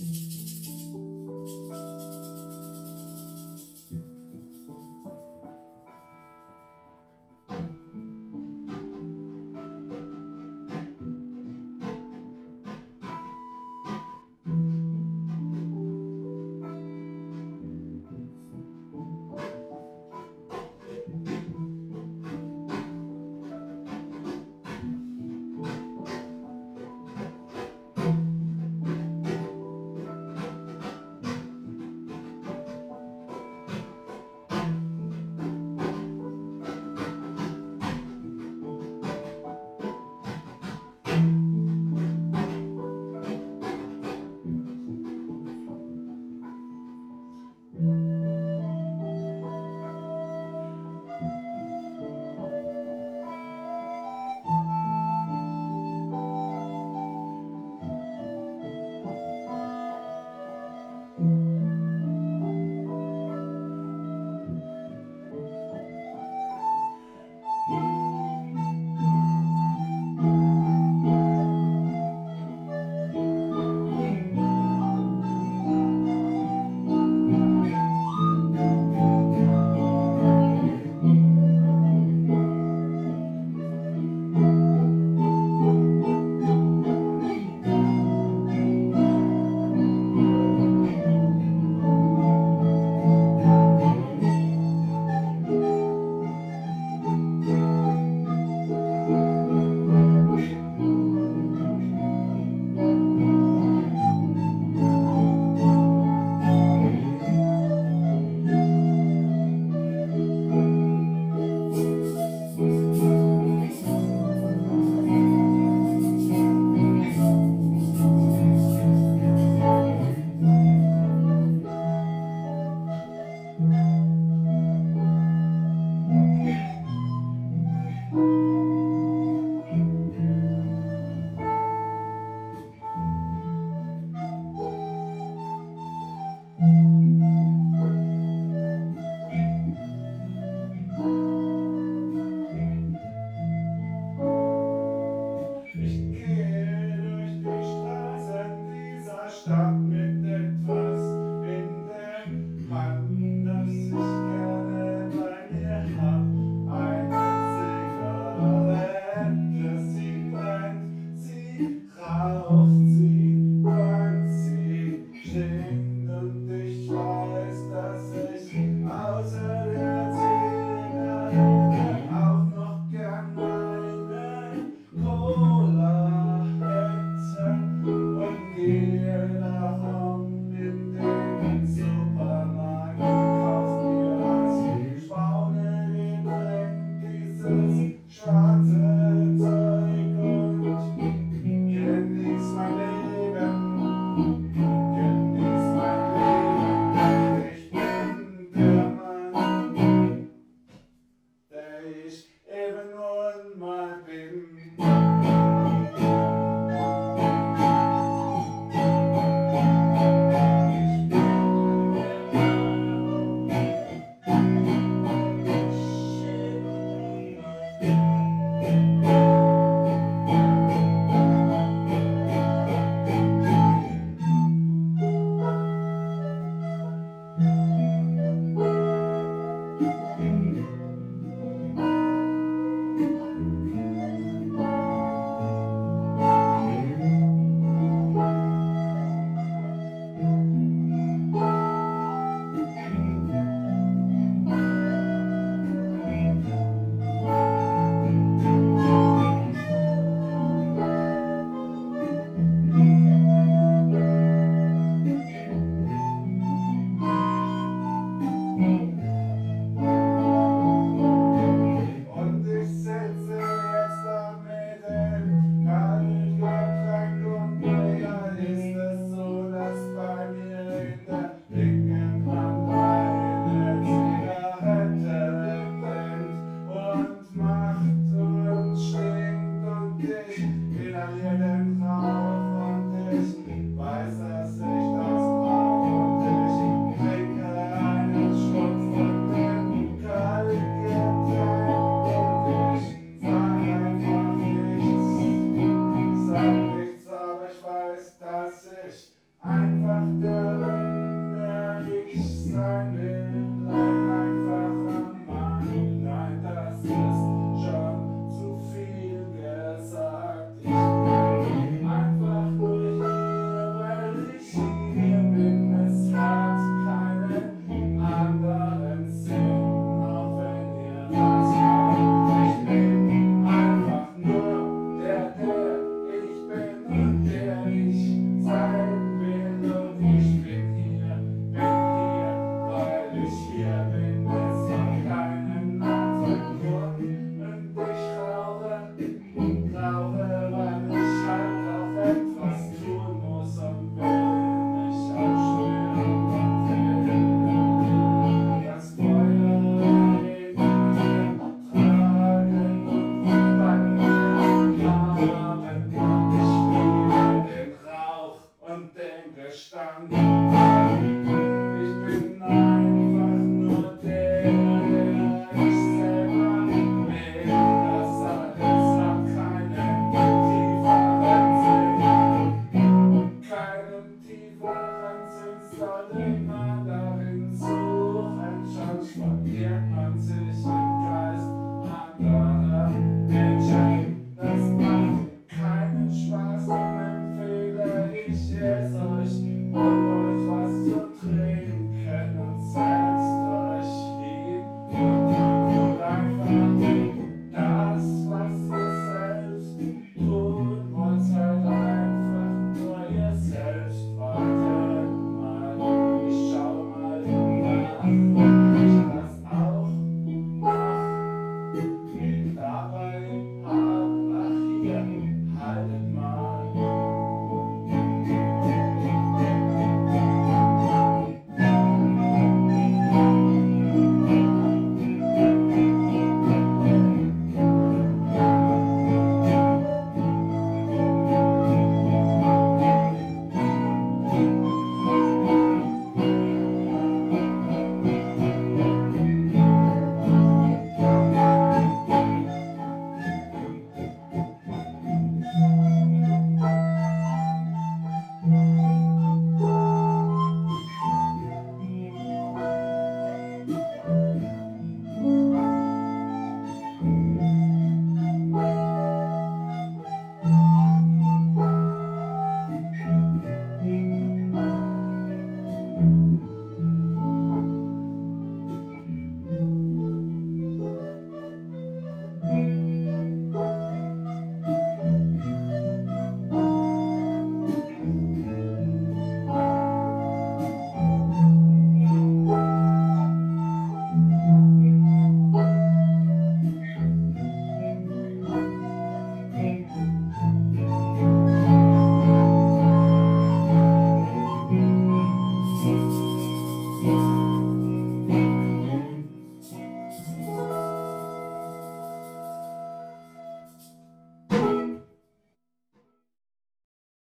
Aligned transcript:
Cola 0.00 0.59